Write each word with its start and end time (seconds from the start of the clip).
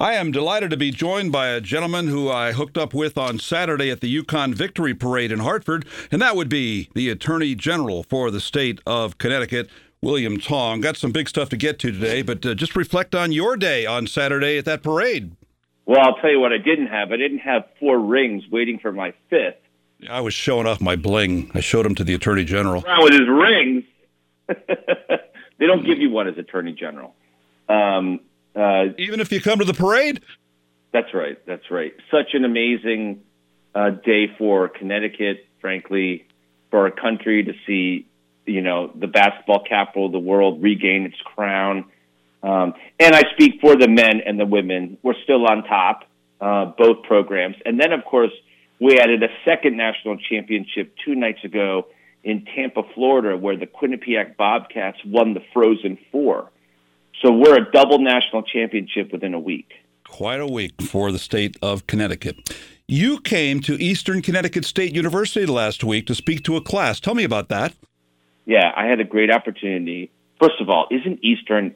I 0.00 0.14
am 0.14 0.30
delighted 0.30 0.70
to 0.70 0.76
be 0.76 0.92
joined 0.92 1.32
by 1.32 1.48
a 1.48 1.60
gentleman 1.60 2.06
who 2.06 2.30
I 2.30 2.52
hooked 2.52 2.78
up 2.78 2.94
with 2.94 3.18
on 3.18 3.40
Saturday 3.40 3.90
at 3.90 4.00
the 4.00 4.22
UConn 4.22 4.54
Victory 4.54 4.94
Parade 4.94 5.32
in 5.32 5.40
Hartford, 5.40 5.84
and 6.12 6.22
that 6.22 6.36
would 6.36 6.48
be 6.48 6.88
the 6.94 7.10
Attorney 7.10 7.56
General 7.56 8.04
for 8.04 8.30
the 8.30 8.38
state 8.38 8.80
of 8.86 9.18
Connecticut, 9.18 9.68
William 10.00 10.38
Tong. 10.38 10.80
Got 10.80 10.96
some 10.96 11.10
big 11.10 11.28
stuff 11.28 11.48
to 11.48 11.56
get 11.56 11.80
to 11.80 11.90
today, 11.90 12.22
but 12.22 12.46
uh, 12.46 12.54
just 12.54 12.76
reflect 12.76 13.16
on 13.16 13.32
your 13.32 13.56
day 13.56 13.86
on 13.86 14.06
Saturday 14.06 14.56
at 14.56 14.64
that 14.66 14.84
parade. 14.84 15.32
Well, 15.84 15.98
I'll 15.98 16.14
tell 16.18 16.30
you 16.30 16.38
what 16.38 16.52
I 16.52 16.58
didn't 16.58 16.86
have. 16.86 17.10
I 17.10 17.16
didn't 17.16 17.38
have 17.38 17.64
four 17.80 17.98
rings 17.98 18.44
waiting 18.52 18.78
for 18.78 18.92
my 18.92 19.14
fifth. 19.30 19.56
I 20.08 20.20
was 20.20 20.32
showing 20.32 20.68
off 20.68 20.80
my 20.80 20.94
bling. 20.94 21.50
I 21.54 21.60
showed 21.60 21.84
him 21.84 21.96
to 21.96 22.04
the 22.04 22.14
Attorney 22.14 22.44
General. 22.44 22.84
Around 22.84 23.02
with 23.02 23.14
his 23.14 23.28
rings. 23.28 23.84
they 25.58 25.66
don't 25.66 25.84
give 25.84 25.98
you 25.98 26.10
one 26.10 26.28
as 26.28 26.38
Attorney 26.38 26.72
General. 26.72 27.16
Um, 27.68 28.20
uh, 28.54 28.92
Even 28.98 29.20
if 29.20 29.32
you 29.32 29.40
come 29.40 29.58
to 29.58 29.64
the 29.64 29.74
parade? 29.74 30.20
That's 30.92 31.12
right. 31.14 31.38
That's 31.46 31.70
right. 31.70 31.92
Such 32.10 32.34
an 32.34 32.44
amazing 32.44 33.22
uh, 33.74 33.90
day 33.90 34.26
for 34.38 34.68
Connecticut, 34.68 35.46
frankly, 35.60 36.26
for 36.70 36.80
our 36.80 36.90
country 36.90 37.44
to 37.44 37.52
see, 37.66 38.06
you 38.46 38.62
know, 38.62 38.90
the 38.94 39.06
basketball 39.06 39.64
capital 39.68 40.06
of 40.06 40.12
the 40.12 40.18
world 40.18 40.62
regain 40.62 41.04
its 41.04 41.20
crown. 41.24 41.84
Um, 42.42 42.74
and 42.98 43.14
I 43.14 43.22
speak 43.32 43.60
for 43.60 43.76
the 43.76 43.88
men 43.88 44.20
and 44.24 44.38
the 44.38 44.46
women. 44.46 44.96
We're 45.02 45.20
still 45.24 45.46
on 45.46 45.64
top, 45.64 46.04
uh, 46.40 46.66
both 46.78 47.02
programs. 47.02 47.56
And 47.66 47.80
then, 47.80 47.92
of 47.92 48.04
course, 48.04 48.32
we 48.80 48.98
added 48.98 49.22
a 49.22 49.28
second 49.44 49.76
national 49.76 50.18
championship 50.18 50.94
two 51.04 51.14
nights 51.14 51.44
ago 51.44 51.88
in 52.22 52.44
Tampa, 52.54 52.82
Florida, 52.94 53.36
where 53.36 53.56
the 53.56 53.66
Quinnipiac 53.66 54.36
Bobcats 54.36 54.98
won 55.04 55.34
the 55.34 55.42
Frozen 55.52 55.98
Four. 56.12 56.50
So 57.22 57.32
we're 57.32 57.56
a 57.56 57.70
double 57.70 57.98
national 57.98 58.42
championship 58.42 59.12
within 59.12 59.34
a 59.34 59.40
week. 59.40 59.72
Quite 60.06 60.40
a 60.40 60.46
week 60.46 60.80
for 60.80 61.10
the 61.12 61.18
state 61.18 61.56
of 61.60 61.86
Connecticut. 61.86 62.36
You 62.86 63.20
came 63.20 63.60
to 63.62 63.74
Eastern 63.74 64.22
Connecticut 64.22 64.64
State 64.64 64.94
University 64.94 65.44
last 65.44 65.84
week 65.84 66.06
to 66.06 66.14
speak 66.14 66.42
to 66.44 66.56
a 66.56 66.60
class. 66.60 67.00
Tell 67.00 67.14
me 67.14 67.24
about 67.24 67.48
that. 67.48 67.74
Yeah, 68.46 68.72
I 68.74 68.86
had 68.86 69.00
a 69.00 69.04
great 69.04 69.30
opportunity. 69.30 70.10
First 70.40 70.60
of 70.60 70.70
all, 70.70 70.86
isn't 70.90 71.18
Eastern 71.22 71.74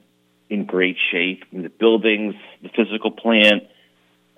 in 0.48 0.64
great 0.64 0.96
shape? 1.10 1.44
the 1.52 1.68
buildings, 1.68 2.34
the 2.62 2.70
physical 2.70 3.10
plant, 3.10 3.64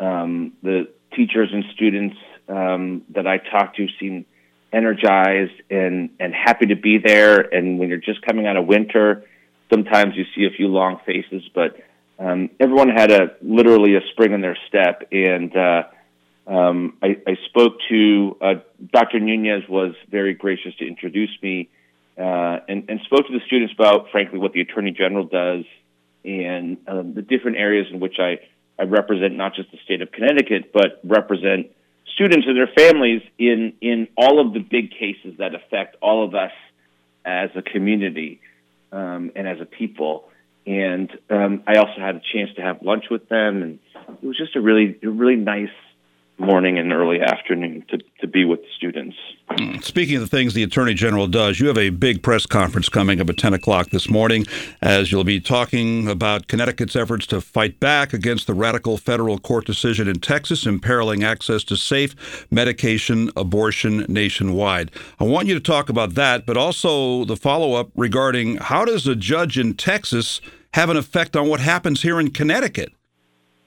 um, 0.00 0.52
the 0.62 0.88
teachers 1.14 1.50
and 1.52 1.64
students 1.74 2.16
um, 2.48 3.02
that 3.10 3.26
I 3.26 3.38
talked 3.38 3.76
to 3.76 3.86
seem 4.00 4.26
energized 4.72 5.54
and, 5.70 6.10
and 6.18 6.34
happy 6.34 6.66
to 6.66 6.76
be 6.76 6.98
there. 6.98 7.40
And 7.40 7.78
when 7.78 7.88
you're 7.88 7.98
just 7.98 8.22
coming 8.22 8.46
out 8.46 8.56
of 8.56 8.66
winter, 8.66 9.24
Sometimes 9.74 10.14
you 10.14 10.24
see 10.36 10.44
a 10.44 10.56
few 10.56 10.68
long 10.68 11.00
faces, 11.04 11.42
but 11.52 11.76
um, 12.20 12.50
everyone 12.60 12.90
had 12.90 13.10
a 13.10 13.34
literally 13.42 13.96
a 13.96 14.02
spring 14.12 14.32
in 14.32 14.40
their 14.40 14.56
step. 14.68 15.08
And 15.10 15.52
uh, 15.56 15.82
um, 16.46 16.96
I, 17.02 17.16
I 17.26 17.36
spoke 17.46 17.78
to 17.88 18.36
uh, 18.40 18.54
Dr. 18.92 19.18
Nunez 19.18 19.68
was 19.68 19.96
very 20.08 20.34
gracious 20.34 20.76
to 20.76 20.86
introduce 20.86 21.36
me 21.42 21.70
uh, 22.16 22.60
and, 22.68 22.88
and 22.88 23.00
spoke 23.06 23.26
to 23.26 23.32
the 23.32 23.44
students 23.46 23.74
about, 23.74 24.12
frankly, 24.12 24.38
what 24.38 24.52
the 24.52 24.60
Attorney 24.60 24.92
General 24.92 25.24
does 25.24 25.64
and 26.24 26.76
um, 26.86 27.14
the 27.14 27.22
different 27.22 27.56
areas 27.56 27.88
in 27.92 27.98
which 27.98 28.20
I, 28.20 28.38
I 28.78 28.84
represent 28.84 29.34
not 29.36 29.56
just 29.56 29.72
the 29.72 29.78
state 29.84 30.02
of 30.02 30.12
Connecticut, 30.12 30.72
but 30.72 31.00
represent 31.02 31.72
students 32.14 32.46
and 32.46 32.56
their 32.56 32.70
families 32.78 33.22
in, 33.38 33.72
in 33.80 34.06
all 34.16 34.38
of 34.38 34.52
the 34.54 34.60
big 34.60 34.92
cases 34.92 35.38
that 35.38 35.52
affect 35.56 35.96
all 36.00 36.24
of 36.24 36.36
us 36.36 36.52
as 37.24 37.50
a 37.56 37.62
community 37.62 38.40
um, 38.94 39.32
and 39.34 39.46
as 39.48 39.60
a 39.60 39.66
people. 39.66 40.28
And 40.66 41.10
um, 41.28 41.62
I 41.66 41.76
also 41.76 42.00
had 42.00 42.16
a 42.16 42.22
chance 42.32 42.50
to 42.56 42.62
have 42.62 42.82
lunch 42.82 43.04
with 43.10 43.28
them, 43.28 43.62
and 43.62 43.78
it 44.22 44.26
was 44.26 44.38
just 44.38 44.56
a 44.56 44.60
really, 44.60 44.98
a 45.02 45.08
really 45.08 45.36
nice 45.36 45.68
morning 46.38 46.78
and 46.78 46.92
early 46.92 47.20
afternoon 47.20 47.84
to, 47.88 47.98
to 48.20 48.26
be 48.26 48.44
with 48.44 48.60
students. 48.76 49.16
Hmm. 49.50 49.78
Speaking 49.78 50.16
of 50.16 50.22
the 50.22 50.28
things 50.28 50.54
the 50.54 50.62
Attorney 50.62 50.94
General 50.94 51.26
does, 51.26 51.60
you 51.60 51.68
have 51.68 51.78
a 51.78 51.90
big 51.90 52.22
press 52.22 52.44
conference 52.46 52.88
coming 52.88 53.20
up 53.20 53.30
at 53.30 53.36
10 53.36 53.54
o'clock 53.54 53.90
this 53.90 54.10
morning 54.10 54.44
as 54.82 55.12
you'll 55.12 55.22
be 55.24 55.40
talking 55.40 56.08
about 56.08 56.48
Connecticut's 56.48 56.96
efforts 56.96 57.26
to 57.28 57.40
fight 57.40 57.78
back 57.78 58.12
against 58.12 58.46
the 58.46 58.54
radical 58.54 58.96
federal 58.96 59.38
court 59.38 59.64
decision 59.66 60.08
in 60.08 60.18
Texas 60.20 60.66
imperiling 60.66 61.22
access 61.22 61.62
to 61.64 61.76
safe 61.76 62.46
medication 62.50 63.30
abortion 63.36 64.06
nationwide. 64.08 64.90
I 65.20 65.24
want 65.24 65.46
you 65.46 65.54
to 65.54 65.60
talk 65.60 65.88
about 65.88 66.14
that, 66.14 66.46
but 66.46 66.56
also 66.56 67.24
the 67.24 67.36
follow 67.36 67.74
up 67.74 67.90
regarding 67.94 68.56
how 68.56 68.84
does 68.84 69.06
a 69.06 69.14
judge 69.14 69.58
in 69.58 69.74
Texas 69.74 70.40
have 70.72 70.90
an 70.90 70.96
effect 70.96 71.36
on 71.36 71.48
what 71.48 71.60
happens 71.60 72.02
here 72.02 72.18
in 72.18 72.30
Connecticut? 72.30 72.92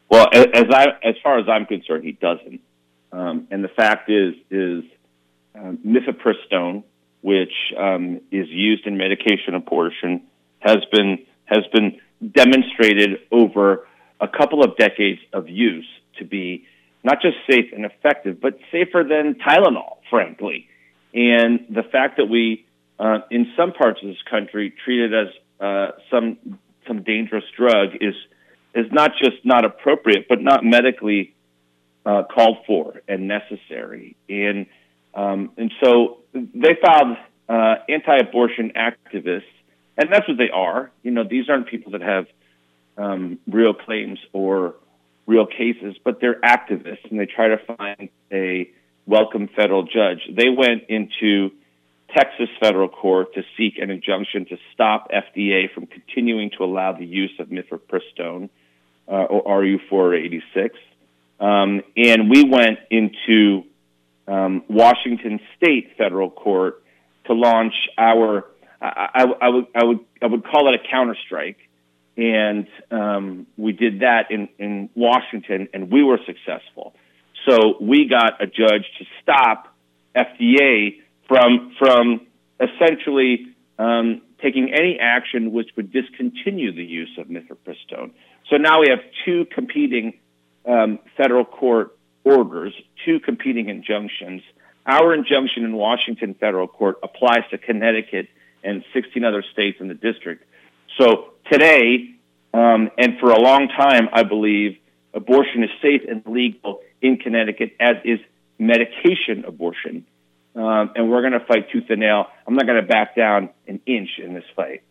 Well, 0.10 0.28
as 0.34 0.66
I, 0.72 0.86
as 1.04 1.16
far 1.22 1.38
as 1.40 1.46
I'm 1.50 1.66
concerned, 1.66 2.04
he 2.04 2.14
doesn't. 2.14 2.62
Um, 3.12 3.48
and 3.52 3.64
the 3.64 3.70
fact 3.70 4.10
is, 4.10 4.36
is 4.50 4.84
um, 5.56 5.80
mifepristone, 5.86 6.84
which 7.22 7.54
um, 7.78 8.22
is 8.32 8.48
used 8.50 8.86
in 8.86 8.98
medication 8.98 9.54
abortion, 9.54 10.24
has 10.60 10.78
been 10.92 11.26
has 11.46 11.64
been 11.72 12.00
demonstrated 12.32 13.20
over 13.32 13.88
a 14.20 14.28
couple 14.28 14.64
of 14.64 14.76
decades 14.78 15.20
of 15.34 15.48
use 15.48 15.88
to 16.18 16.26
be 16.26 16.66
not 17.04 17.22
just 17.22 17.38
safe 17.50 17.72
and 17.74 17.86
effective, 17.86 18.42
but 18.42 18.58
safer 18.72 19.04
than 19.08 19.36
Tylenol, 19.36 19.98
frankly. 20.10 20.68
And 21.14 21.66
the 21.70 21.84
fact 21.84 22.18
that 22.18 22.26
we, 22.26 22.66
uh, 23.00 23.20
in 23.32 23.54
some 23.56 23.72
parts 23.72 24.02
of 24.02 24.10
this 24.10 24.22
country, 24.30 24.74
treat 24.84 25.12
it 25.12 25.14
as 25.14 25.28
uh, 25.60 25.92
some 26.12 26.60
some 26.88 27.04
dangerous 27.04 27.44
drug 27.56 27.90
is 28.02 28.16
is 28.78 28.92
not 28.92 29.12
just 29.22 29.44
not 29.44 29.66
appropriate, 29.66 30.28
but 30.30 30.42
not 30.42 30.64
medically 30.64 31.34
uh, 32.06 32.24
called 32.24 32.58
for 32.66 33.02
and 33.08 33.28
necessary. 33.28 34.16
And 34.30 34.68
um, 35.14 35.52
and 35.58 35.72
so 35.84 36.20
they 36.34 36.78
filed 36.82 37.18
uh, 37.50 37.76
anti-abortion 37.90 38.74
activists, 38.76 39.42
and 39.98 40.12
that's 40.12 40.28
what 40.28 40.38
they 40.38 40.52
are. 40.54 40.92
You 41.02 41.12
know, 41.12 41.24
these 41.24 41.50
aren't 41.50 41.68
people 41.68 41.94
that 41.94 42.02
have 42.02 42.28
um, 42.98 43.40
real 43.48 43.74
claims 43.74 44.20
or 44.32 44.76
real 45.26 45.48
cases, 45.48 45.96
but 46.04 46.22
they're 46.22 46.40
activists, 46.42 47.10
and 47.10 47.20
they 47.20 47.26
try 47.26 47.48
to 47.48 47.58
find 47.58 48.10
a 48.32 48.70
welcome 49.08 49.50
federal 49.56 49.84
judge. 49.84 50.22
They 50.30 50.50
went 50.50 50.84
into 50.90 51.52
Texas 52.16 52.50
federal 52.60 52.90
court 52.90 53.34
to 53.34 53.44
seek 53.58 53.80
an 53.80 53.90
injunction 53.90 54.46
to 54.46 54.58
stop 54.74 55.10
FDA 55.12 55.72
from 55.74 55.88
continuing 55.88 56.52
to 56.58 56.64
allow 56.64 56.94
the 56.94 57.06
use 57.06 57.34
of 57.40 57.48
mifepristone 57.48 58.50
uh, 59.08 59.12
or 59.12 59.60
RU 59.62 59.80
486. 59.90 60.76
Um, 61.40 61.82
and 61.96 62.30
we 62.30 62.44
went 62.44 62.80
into 62.90 63.64
um, 64.28 64.64
Washington 64.68 65.40
State 65.56 65.94
federal 65.98 66.30
court 66.30 66.84
to 67.26 67.34
launch 67.34 67.74
our, 67.98 68.46
I, 68.82 69.10
I, 69.14 69.24
I, 69.24 69.50
would, 69.50 69.68
I, 69.76 69.84
would, 69.84 70.00
I 70.22 70.26
would 70.26 70.44
call 70.44 70.74
it 70.74 70.80
a 70.80 70.96
counterstrike. 70.96 71.58
And 72.18 72.68
um, 72.90 73.46
we 73.58 73.74
did 73.74 74.00
that 74.00 74.32
in, 74.32 74.50
in 74.58 74.90
Washington, 74.96 75.70
and 75.74 75.92
we 75.92 76.04
were 76.04 76.20
successful. 76.26 76.96
So 77.48 77.76
we 77.80 78.10
got 78.10 78.42
a 78.42 78.48
judge 78.48 78.86
to 78.98 79.06
stop 79.22 79.74
FDA 80.16 80.98
from, 81.28 81.76
from 81.78 82.26
essentially 82.60 83.56
um, 83.78 84.24
taking 84.42 84.74
any 84.74 84.98
action 85.00 85.52
which 85.52 85.70
would 85.76 85.92
discontinue 85.92 86.74
the 86.74 86.84
use 86.84 87.16
of 87.20 87.28
mifepristone. 87.28 88.12
So 88.50 88.58
now 88.58 88.82
we 88.82 88.90
have 88.90 89.00
two 89.26 89.46
competing 89.54 90.20
um, 90.66 91.00
federal 91.18 91.46
court 91.46 91.98
orders, 92.24 92.74
two 93.06 93.20
competing 93.20 93.70
injunctions. 93.70 94.42
Our 94.86 95.14
injunction 95.14 95.64
in 95.64 95.74
Washington 95.74 96.34
federal 96.34 96.68
court 96.68 96.98
applies 97.04 97.44
to 97.52 97.58
Connecticut 97.58 98.28
and 98.64 98.84
16 98.94 99.24
other 99.24 99.44
states 99.54 99.78
in 99.80 99.88
the 99.88 99.94
district. 99.94 100.46
So 101.00 101.34
today, 101.52 102.16
um, 102.54 102.90
and 102.98 103.20
for 103.20 103.32
a 103.32 103.40
long 103.40 103.68
time, 103.68 104.10
I 104.14 104.24
believe 104.24 104.78
abortion 105.14 105.64
is 105.64 105.70
safe 105.82 106.02
and 106.08 106.24
legal 106.26 106.80
in 107.02 107.18
Connecticut, 107.18 107.76
as 107.80 107.98
is 108.04 108.20
medication 108.58 109.46
abortion. 109.46 110.06
Um, 110.56 110.92
and 110.96 111.10
we're 111.10 111.22
going 111.22 111.40
to 111.40 111.46
fight 111.46 111.70
tooth 111.72 111.86
and 111.90 112.00
nail. 112.00 112.26
I'm 112.48 112.56
not 112.56 112.66
going 112.66 112.82
to 112.82 112.88
back 112.88 113.16
down 113.16 113.50
an 113.68 113.80
inch 113.86 114.10
in 114.24 114.34
this 114.34 114.46
fight. 114.56 114.82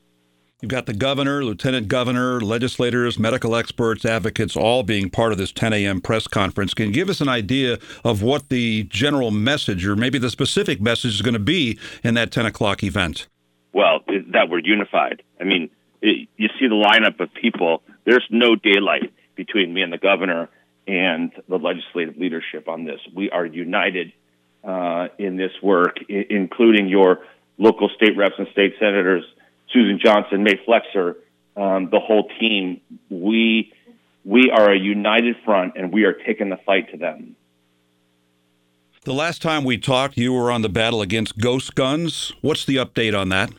You've 0.62 0.70
got 0.70 0.86
the 0.86 0.94
governor, 0.94 1.44
lieutenant 1.44 1.88
governor, 1.88 2.40
legislators, 2.40 3.18
medical 3.18 3.54
experts, 3.54 4.06
advocates, 4.06 4.56
all 4.56 4.82
being 4.82 5.10
part 5.10 5.32
of 5.32 5.36
this 5.36 5.52
10 5.52 5.74
a.m. 5.74 6.00
press 6.00 6.26
conference. 6.26 6.72
Can 6.72 6.86
you 6.86 6.92
give 6.92 7.10
us 7.10 7.20
an 7.20 7.28
idea 7.28 7.76
of 8.02 8.22
what 8.22 8.48
the 8.48 8.84
general 8.84 9.30
message 9.30 9.86
or 9.86 9.96
maybe 9.96 10.18
the 10.18 10.30
specific 10.30 10.80
message 10.80 11.16
is 11.16 11.20
going 11.20 11.34
to 11.34 11.38
be 11.38 11.78
in 12.02 12.14
that 12.14 12.30
10 12.32 12.46
o'clock 12.46 12.82
event? 12.82 13.26
Well, 13.74 14.00
that 14.32 14.48
we're 14.48 14.60
unified. 14.60 15.22
I 15.38 15.44
mean, 15.44 15.68
it, 16.00 16.26
you 16.38 16.48
see 16.58 16.68
the 16.68 16.74
lineup 16.74 17.20
of 17.20 17.28
people. 17.34 17.82
There's 18.06 18.26
no 18.30 18.56
daylight 18.56 19.12
between 19.34 19.74
me 19.74 19.82
and 19.82 19.92
the 19.92 19.98
governor 19.98 20.48
and 20.88 21.32
the 21.50 21.58
legislative 21.58 22.16
leadership 22.16 22.66
on 22.66 22.84
this. 22.84 23.00
We 23.14 23.28
are 23.28 23.44
united 23.44 24.10
uh, 24.64 25.08
in 25.18 25.36
this 25.36 25.52
work, 25.62 25.98
I- 26.08 26.24
including 26.30 26.88
your 26.88 27.26
local 27.58 27.90
state 27.94 28.16
reps 28.16 28.36
and 28.38 28.48
state 28.52 28.72
senators 28.80 29.24
Susan 29.76 30.00
Johnson, 30.02 30.43
Mae 30.43 30.58
Flexer, 30.67 31.17
um, 31.55 31.90
the 31.90 32.00
whole 32.00 32.28
team, 32.40 32.81
we 33.11 33.73
we 34.25 34.50
are 34.50 34.73
a 34.73 34.78
united 34.78 35.37
front 35.44 35.75
and 35.76 35.93
we 35.93 36.05
are 36.05 36.14
taking 36.14 36.49
the 36.49 36.56
fight 36.64 36.90
to 36.93 36.96
them. 36.96 37.37
The 39.05 39.12
last 39.12 39.43
time 39.43 39.64
we 39.64 39.76
talked, 39.78 40.17
you 40.17 40.32
were 40.32 40.50
on 40.50 40.62
the 40.62 40.69
battle 40.69 41.02
against 41.02 41.38
ghost 41.38 41.75
guns. 41.75 42.32
What's 42.40 42.64
the 42.64 42.76
update 42.76 43.17
on 43.17 43.28
that? 43.28 43.50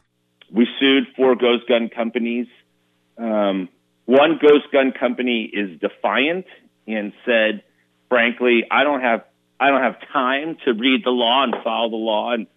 We 0.52 0.68
sued 0.80 1.06
four 1.16 1.36
ghost 1.36 1.68
gun 1.69 1.88
companies. 1.88 2.48
Um, 3.18 3.69
one 4.06 4.40
ghost 4.42 4.66
gun 4.74 4.92
company 4.92 5.44
is 5.44 5.80
defiant 5.80 6.48
and 6.88 7.14
said, 7.25 7.64
frankly, 8.10 8.66
I 8.72 8.84
don't 8.84 9.02
have 9.02 9.24
I 9.60 9.69
don't 9.69 9.84
have 9.84 9.98
time 10.12 10.58
to 10.66 10.74
read 10.74 11.06
the 11.06 11.12
law 11.12 11.44
and 11.44 11.54
follow 11.64 11.92
the 11.92 11.96
law 11.96 12.34
and 12.34 12.48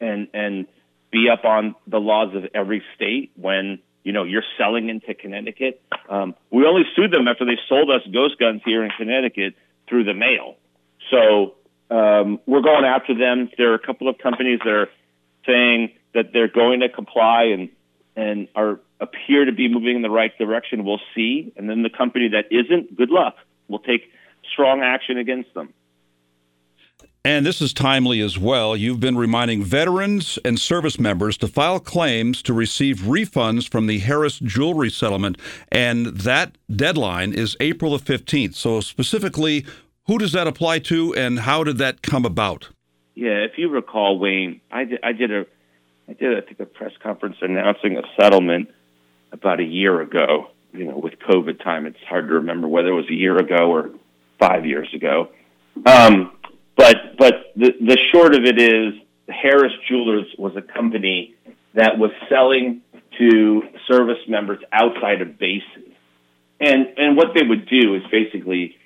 and 0.00 0.28
and 0.32 0.66
be 1.12 1.28
up 1.28 1.44
on 1.44 1.76
the 1.86 2.00
laws 2.00 2.34
of 2.34 2.46
every 2.54 2.82
state 2.96 3.30
when 3.36 3.78
you 4.02 4.12
know 4.12 4.24
you're 4.24 4.44
selling 4.58 4.88
into 4.88 5.14
Connecticut. 5.14 5.80
Um, 6.08 6.34
we 6.50 6.66
only 6.66 6.82
sued 6.96 7.12
them 7.12 7.28
after 7.28 7.44
they 7.44 7.58
sold 7.68 7.90
us 7.90 8.00
ghost 8.12 8.38
guns 8.40 8.62
here 8.64 8.82
in 8.82 8.90
Connecticut 8.96 9.54
through 9.88 10.04
the 10.04 10.14
mail. 10.14 10.56
So 11.10 11.54
um, 11.90 12.40
we're 12.46 12.62
going 12.62 12.84
after 12.84 13.16
them. 13.16 13.50
There 13.56 13.70
are 13.72 13.74
a 13.74 13.86
couple 13.86 14.08
of 14.08 14.18
companies 14.18 14.60
that 14.64 14.72
are 14.72 14.88
saying 15.46 15.92
that 16.14 16.32
they're 16.32 16.48
going 16.48 16.80
to 16.80 16.88
comply 16.88 17.44
and 17.52 17.68
and 18.16 18.48
are 18.54 18.80
appear 19.00 19.44
to 19.44 19.52
be 19.52 19.68
moving 19.68 19.96
in 19.96 20.02
the 20.02 20.10
right 20.10 20.36
direction. 20.38 20.84
We'll 20.84 21.00
see. 21.14 21.52
And 21.56 21.68
then 21.68 21.82
the 21.82 21.90
company 21.90 22.28
that 22.28 22.46
isn't, 22.50 22.96
good 22.96 23.10
luck. 23.10 23.36
We'll 23.68 23.80
take 23.80 24.10
strong 24.52 24.80
action 24.82 25.18
against 25.18 25.52
them. 25.54 25.74
And 27.24 27.46
this 27.46 27.62
is 27.62 27.72
timely 27.72 28.20
as 28.20 28.36
well. 28.36 28.76
You've 28.76 28.98
been 28.98 29.16
reminding 29.16 29.62
veterans 29.62 30.40
and 30.44 30.58
service 30.58 30.98
members 30.98 31.36
to 31.38 31.46
file 31.46 31.78
claims 31.78 32.42
to 32.42 32.52
receive 32.52 32.98
refunds 32.98 33.68
from 33.68 33.86
the 33.86 34.00
Harris 34.00 34.40
jewelry 34.40 34.90
settlement. 34.90 35.38
And 35.70 36.06
that 36.06 36.58
deadline 36.74 37.32
is 37.32 37.56
April 37.60 37.96
the 37.96 38.04
15th. 38.04 38.56
So, 38.56 38.80
specifically, 38.80 39.64
who 40.06 40.18
does 40.18 40.32
that 40.32 40.48
apply 40.48 40.80
to 40.80 41.14
and 41.14 41.40
how 41.40 41.62
did 41.62 41.78
that 41.78 42.02
come 42.02 42.24
about? 42.24 42.70
Yeah, 43.14 43.44
if 43.44 43.52
you 43.56 43.68
recall, 43.68 44.18
Wayne, 44.18 44.60
I 44.72 44.84
did, 44.84 44.98
I 45.04 45.12
did 45.12 45.30
a 45.30 45.46
I 46.08 46.14
did 46.14 46.36
I 46.36 46.40
think 46.40 46.58
a 46.58 46.66
press 46.66 46.92
conference 47.00 47.36
announcing 47.40 47.96
a 47.96 48.02
settlement 48.20 48.68
about 49.30 49.60
a 49.60 49.64
year 49.64 50.00
ago. 50.00 50.48
You 50.72 50.86
know, 50.86 50.98
with 50.98 51.14
COVID 51.20 51.62
time, 51.62 51.86
it's 51.86 51.98
hard 52.08 52.26
to 52.28 52.34
remember 52.34 52.66
whether 52.66 52.88
it 52.88 52.94
was 52.94 53.08
a 53.10 53.14
year 53.14 53.36
ago 53.36 53.70
or 53.70 53.90
five 54.40 54.66
years 54.66 54.88
ago. 54.94 55.28
Um, 55.86 56.32
but 56.76 57.16
but 57.18 57.52
the 57.56 57.72
the 57.80 57.98
short 58.12 58.34
of 58.34 58.44
it 58.44 58.58
is, 58.60 58.94
Harris 59.28 59.72
Jewelers 59.88 60.26
was 60.38 60.56
a 60.56 60.62
company 60.62 61.34
that 61.74 61.98
was 61.98 62.10
selling 62.28 62.82
to 63.18 63.62
service 63.88 64.18
members 64.28 64.58
outside 64.72 65.22
of 65.22 65.38
bases, 65.38 65.92
and 66.60 66.86
and 66.96 67.16
what 67.16 67.28
they 67.34 67.42
would 67.46 67.68
do 67.68 67.94
is 67.94 68.02
basically 68.10 68.76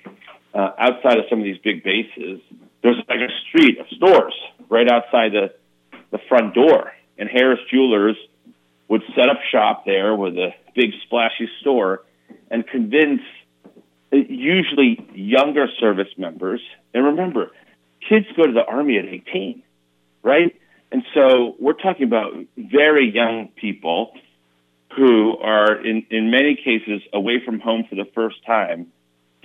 uh, 0.53 0.71
outside 0.77 1.17
of 1.17 1.25
some 1.29 1.39
of 1.39 1.45
these 1.45 1.59
big 1.59 1.83
bases, 1.83 2.41
there's 2.81 2.97
like 3.07 3.19
a 3.19 3.31
street 3.47 3.79
of 3.79 3.87
stores 3.95 4.33
right 4.69 4.89
outside 4.89 5.31
the 5.31 5.53
the 6.11 6.19
front 6.29 6.53
door, 6.53 6.91
and 7.17 7.29
Harris 7.29 7.59
Jewelers 7.69 8.17
would 8.87 9.01
set 9.15 9.29
up 9.29 9.37
shop 9.51 9.85
there 9.85 10.15
with 10.15 10.35
a 10.37 10.51
big 10.75 10.91
splashy 11.05 11.49
store 11.61 12.03
and 12.49 12.65
convince 12.65 13.21
uh, 14.13 14.17
usually 14.29 15.05
younger 15.13 15.67
service 15.79 16.07
members. 16.17 16.61
And 16.93 17.05
remember, 17.05 17.51
kids 18.07 18.25
go 18.35 18.45
to 18.45 18.53
the 18.53 18.65
army 18.65 18.97
at 18.97 19.05
18, 19.05 19.63
right? 20.23 20.55
And 20.91 21.03
so 21.13 21.55
we're 21.59 21.73
talking 21.73 22.03
about 22.03 22.33
very 22.57 23.11
young 23.13 23.49
people 23.55 24.13
who 24.95 25.37
are 25.37 25.75
in, 25.85 26.05
in 26.09 26.31
many 26.31 26.55
cases 26.55 27.01
away 27.13 27.41
from 27.43 27.59
home 27.59 27.85
for 27.89 27.95
the 27.95 28.09
first 28.15 28.37
time. 28.45 28.87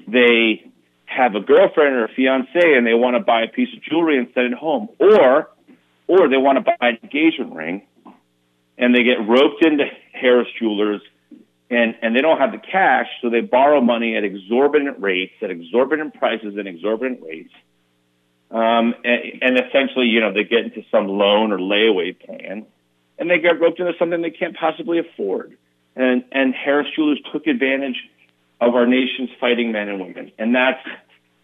They 0.07 0.71
have 1.05 1.35
a 1.35 1.41
girlfriend 1.41 1.95
or 1.95 2.05
a 2.05 2.09
fiance 2.09 2.49
and 2.55 2.87
they 2.87 2.95
want 2.95 3.17
to 3.17 3.21
buy 3.21 3.43
a 3.43 3.49
piece 3.49 3.69
of 3.77 3.83
jewelry 3.83 4.19
and 4.19 4.29
send 4.35 4.53
it 4.53 4.59
home 4.59 4.89
or 4.99 5.51
or 6.07 6.29
they 6.29 6.37
want 6.37 6.59
to 6.59 6.63
buy 6.63 6.89
an 6.89 6.99
engagement 7.03 7.55
ring 7.55 7.87
and 8.79 8.95
they 8.95 9.03
get 9.03 9.27
roped 9.29 9.65
into 9.65 9.85
Harris 10.13 10.49
Jewelers 10.59 11.03
and, 11.71 11.95
and 12.03 12.15
they 12.15 12.21
don't 12.21 12.39
have 12.39 12.53
the 12.53 12.59
cash, 12.59 13.07
so 13.23 13.31
they 13.31 13.41
borrow 13.41 13.81
money 13.81 14.15
at 14.15 14.25
exorbitant 14.25 15.01
rates, 15.01 15.33
at 15.41 15.51
exorbitant 15.51 16.13
prices 16.15 16.55
and 16.59 16.69
exorbitant 16.69 17.23
rates. 17.23 17.53
Um, 18.53 18.95
and, 19.03 19.43
and 19.43 19.59
essentially, 19.59 20.07
you 20.07 20.21
know, 20.21 20.33
they 20.33 20.45
get 20.45 20.65
into 20.65 20.85
some 20.91 21.09
loan 21.09 21.53
or 21.53 21.59
layaway 21.59 22.19
plan 22.19 22.67
and 23.19 23.31
they 23.31 23.39
get 23.39 23.61
roped 23.61 23.81
into 23.81 23.93
something 23.99 24.21
they 24.21 24.31
can't 24.31 24.57
possibly 24.57 24.99
afford. 24.99 25.57
And, 25.97 26.25
and 26.33 26.55
Harris 26.55 26.89
Jewelers 26.95 27.21
took 27.33 27.47
advantage 27.47 27.97
of 28.61 28.75
our 28.75 28.87
nation's 28.87 29.31
fighting 29.41 29.73
men 29.73 29.89
and 29.89 30.01
women. 30.01 30.33
And 30.39 30.55
that's 30.55 30.87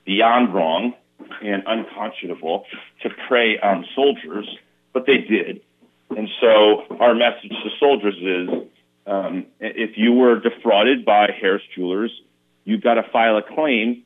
beyond 0.05 0.55
wrong 0.55 0.95
and 1.43 1.63
unconscionable 1.67 2.65
to 3.03 3.11
prey 3.27 3.59
on 3.59 3.85
soldiers, 3.95 4.49
but 4.93 5.07
they 5.07 5.19
did. 5.19 5.63
And 6.17 6.29
so 6.41 6.85
our 7.01 7.15
message 7.15 7.51
to 7.51 7.71
soldiers 7.79 8.17
is 8.21 8.69
um, 9.07 9.47
if 9.61 9.97
you 9.97 10.13
were 10.13 10.41
defrauded 10.41 11.05
by 11.05 11.31
Harris 11.41 11.63
Jewelers, 11.75 12.13
you've 12.65 12.83
got 12.83 12.95
to 12.95 13.03
file 13.03 13.37
a 13.37 13.43
claim. 13.43 14.05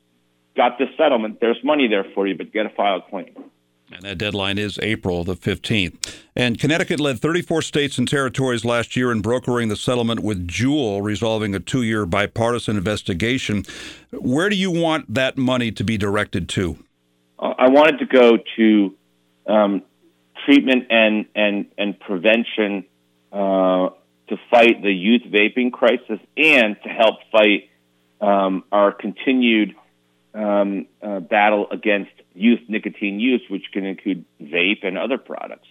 Got 0.56 0.78
this 0.78 0.88
settlement. 0.96 1.40
There's 1.40 1.62
money 1.64 1.88
there 1.88 2.04
for 2.14 2.26
you, 2.26 2.36
but 2.36 2.46
you 2.46 2.52
got 2.52 2.68
to 2.68 2.74
file 2.74 2.98
a 2.98 3.10
claim. 3.10 3.34
And 3.90 4.02
that 4.02 4.18
deadline 4.18 4.58
is 4.58 4.78
April 4.82 5.22
the 5.22 5.36
15th. 5.36 6.16
And 6.34 6.58
Connecticut 6.58 6.98
led 6.98 7.18
34 7.18 7.62
states 7.62 7.98
and 7.98 8.08
territories 8.08 8.64
last 8.64 8.96
year 8.96 9.12
in 9.12 9.20
brokering 9.20 9.68
the 9.68 9.76
settlement 9.76 10.20
with 10.20 10.48
Juul, 10.48 11.02
resolving 11.02 11.54
a 11.54 11.60
two 11.60 11.82
year 11.82 12.06
bipartisan 12.06 12.76
investigation. 12.76 13.64
Where 14.10 14.48
do 14.48 14.56
you 14.56 14.70
want 14.70 15.12
that 15.12 15.36
money 15.36 15.70
to 15.72 15.84
be 15.84 15.98
directed 15.98 16.48
to? 16.50 16.78
I 17.38 17.68
wanted 17.68 17.98
to 17.98 18.06
go 18.06 18.38
to 18.56 18.94
um, 19.46 19.82
treatment 20.46 20.86
and 20.90 21.26
and 21.34 21.66
and 21.76 21.98
prevention 21.98 22.84
uh, 23.32 23.90
to 24.28 24.36
fight 24.50 24.82
the 24.82 24.92
youth 24.92 25.22
vaping 25.22 25.72
crisis 25.72 26.20
and 26.36 26.76
to 26.82 26.88
help 26.88 27.16
fight 27.30 27.68
um, 28.20 28.64
our 28.70 28.92
continued 28.92 29.74
um, 30.34 30.86
uh, 31.02 31.20
battle 31.20 31.66
against 31.70 32.10
youth 32.34 32.60
nicotine 32.68 33.20
use, 33.20 33.42
which 33.48 33.64
can 33.72 33.84
include 33.84 34.24
vape 34.40 34.84
and 34.84 34.96
other 34.96 35.18
products. 35.18 35.68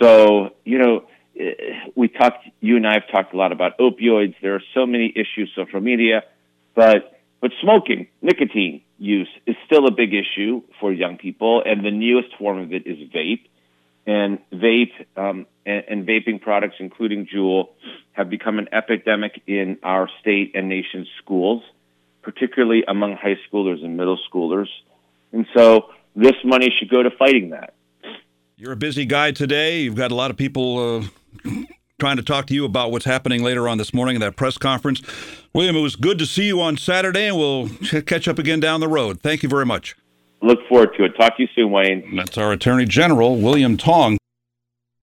So 0.00 0.50
you 0.64 0.78
know, 0.78 1.04
eh, 1.38 1.52
we 1.94 2.08
talked. 2.08 2.46
You 2.60 2.76
and 2.76 2.86
I 2.86 2.94
have 2.94 3.08
talked 3.10 3.34
a 3.34 3.36
lot 3.36 3.52
about 3.52 3.78
opioids. 3.78 4.34
There 4.42 4.54
are 4.54 4.62
so 4.74 4.86
many 4.86 5.12
issues, 5.14 5.50
social 5.54 5.80
media, 5.80 6.22
but 6.74 7.20
but 7.40 7.50
smoking, 7.60 8.08
nicotine 8.22 8.82
use 8.98 9.28
is 9.46 9.56
still 9.66 9.86
a 9.86 9.90
big 9.90 10.14
issue 10.14 10.62
for 10.80 10.92
young 10.92 11.18
people, 11.18 11.62
and 11.64 11.84
the 11.84 11.90
newest 11.90 12.34
form 12.38 12.58
of 12.58 12.72
it 12.72 12.86
is 12.86 12.98
vape 13.10 13.46
and 14.06 14.38
vape 14.52 14.92
um, 15.16 15.46
and, 15.66 15.84
and, 15.88 16.06
vaping 16.06 16.40
products, 16.40 16.76
including 16.78 17.26
Juul, 17.26 17.68
have 18.12 18.28
become 18.28 18.58
an 18.58 18.68
epidemic 18.72 19.42
in 19.46 19.78
our 19.82 20.08
state 20.20 20.52
and 20.54 20.68
nation 20.68 21.06
schools, 21.22 21.62
particularly 22.24 22.82
among 22.88 23.16
high 23.16 23.36
schoolers 23.48 23.84
and 23.84 23.96
middle 23.96 24.18
schoolers. 24.30 24.68
And 25.32 25.46
so 25.54 25.90
this 26.16 26.34
money 26.44 26.70
should 26.78 26.88
go 26.88 27.02
to 27.02 27.10
fighting 27.10 27.50
that. 27.50 27.74
You're 28.56 28.72
a 28.72 28.76
busy 28.76 29.04
guy 29.04 29.32
today. 29.32 29.82
You've 29.82 29.96
got 29.96 30.12
a 30.12 30.14
lot 30.14 30.30
of 30.30 30.36
people 30.36 31.02
uh, 31.44 31.50
trying 32.00 32.16
to 32.16 32.22
talk 32.22 32.46
to 32.46 32.54
you 32.54 32.64
about 32.64 32.92
what's 32.92 33.04
happening 33.04 33.42
later 33.42 33.68
on 33.68 33.78
this 33.78 33.92
morning 33.92 34.14
in 34.14 34.20
that 34.20 34.36
press 34.36 34.56
conference. 34.56 35.02
William, 35.52 35.76
it 35.76 35.80
was 35.80 35.96
good 35.96 36.18
to 36.18 36.26
see 36.26 36.46
you 36.46 36.60
on 36.60 36.76
Saturday, 36.76 37.26
and 37.26 37.36
we'll 37.36 37.68
catch 38.06 38.28
up 38.28 38.38
again 38.38 38.60
down 38.60 38.80
the 38.80 38.88
road. 38.88 39.20
Thank 39.20 39.42
you 39.42 39.48
very 39.48 39.66
much. 39.66 39.96
Look 40.40 40.60
forward 40.68 40.90
to 40.98 41.04
it. 41.04 41.12
Talk 41.18 41.36
to 41.36 41.42
you 41.42 41.48
soon, 41.54 41.70
Wayne. 41.70 42.16
That's 42.16 42.38
our 42.38 42.52
Attorney 42.52 42.84
General, 42.84 43.36
William 43.36 43.76
Tong. 43.76 44.18